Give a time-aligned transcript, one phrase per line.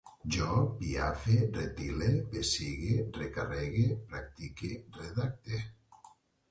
[0.35, 0.45] Jo
[0.77, 5.63] piafe, retille, pessigue, recarregue, practique, redacte